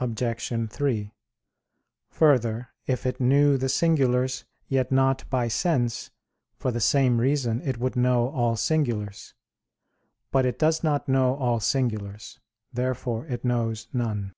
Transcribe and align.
Obj. 0.00 0.68
3: 0.68 1.14
Further, 2.08 2.70
if 2.88 3.06
it 3.06 3.20
knew 3.20 3.56
the 3.56 3.68
singulars, 3.68 4.46
yet 4.66 4.90
not 4.90 5.30
by 5.30 5.46
sense, 5.46 6.10
for 6.56 6.72
the 6.72 6.80
same 6.80 7.20
reason 7.20 7.62
it 7.62 7.78
would 7.78 7.94
know 7.94 8.30
all 8.30 8.56
singulars. 8.56 9.32
But 10.32 10.44
it 10.44 10.58
does 10.58 10.82
not 10.82 11.08
know 11.08 11.36
all 11.36 11.60
singulars. 11.60 12.40
Therefore 12.72 13.26
it 13.28 13.44
knows 13.44 13.86
none. 13.92 14.34